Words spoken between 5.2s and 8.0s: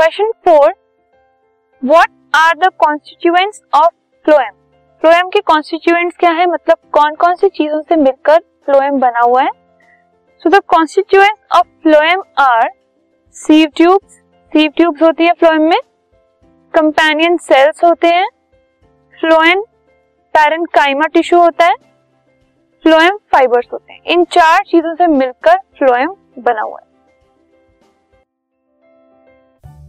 के कॉन्स्टिट्यूएंट्स क्या है? मतलब कौन कौन सी चीज़ों से